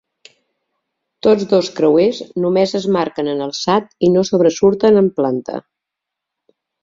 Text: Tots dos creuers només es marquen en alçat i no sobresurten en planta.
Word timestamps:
Tots 1.27 1.43
dos 1.51 1.67
creuers 1.79 2.21
només 2.45 2.73
es 2.79 2.87
marquen 2.97 3.29
en 3.35 3.45
alçat 3.47 3.93
i 4.07 4.11
no 4.15 4.23
sobresurten 4.31 4.97
en 5.05 5.11
planta. 5.21 5.61